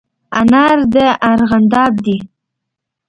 [0.39, 0.95] انار په د
[1.33, 2.17] ارغانداب دي